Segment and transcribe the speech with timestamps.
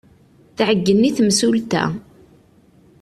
[0.57, 1.83] Tɛeyyen i temsulta.